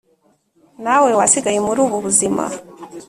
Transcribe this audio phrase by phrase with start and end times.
[0.83, 2.43] na we wasigaye muri ubu buzima